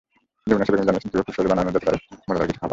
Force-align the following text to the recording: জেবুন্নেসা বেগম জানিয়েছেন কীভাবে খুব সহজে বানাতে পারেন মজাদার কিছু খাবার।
জেবুন্নেসা 0.47 0.71
বেগম 0.73 0.87
জানিয়েছেন 0.87 1.09
কীভাবে 1.11 1.25
খুব 1.27 1.35
সহজে 1.35 1.49
বানাতে 1.51 1.81
পারেন 1.85 1.99
মজাদার 2.27 2.47
কিছু 2.49 2.59
খাবার। 2.61 2.69